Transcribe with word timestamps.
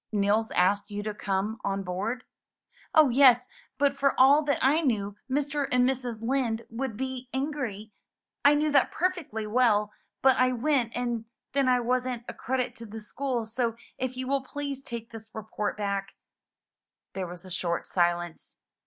"Nils 0.11 0.49
asked 0.55 0.89
you 0.89 1.03
to 1.03 1.13
come 1.13 1.59
on 1.63 1.83
board?" 1.83 2.23
"Oh, 2.95 3.09
yes; 3.09 3.45
but 3.77 3.95
for 3.95 4.19
all 4.19 4.41
that 4.45 4.57
I 4.59 4.81
knew 4.81 5.15
Mr. 5.29 5.67
and 5.71 5.87
Mrs. 5.87 6.23
Lind 6.23 6.65
would 6.71 6.97
be 6.97 7.29
angry. 7.35 7.91
I 8.43 8.55
knew 8.55 8.71
that 8.71 8.91
perfectly 8.91 9.45
well. 9.45 9.91
But 10.23 10.37
I 10.37 10.53
went, 10.53 10.95
and 10.95 11.25
then 11.53 11.67
I 11.69 11.81
wasn't 11.81 12.23
a 12.27 12.33
credit 12.33 12.75
to 12.77 12.87
the 12.87 12.99
school; 12.99 13.45
so 13.45 13.75
if 13.99 14.17
you 14.17 14.25
will 14.25 14.41
please 14.41 14.81
take 14.81 15.11
this 15.11 15.29
report 15.35 15.77
back"— 15.77 16.15
There 17.13 17.27
was 17.27 17.45
a 17.45 17.51
short 17.51 17.85
silence. 17.85 18.55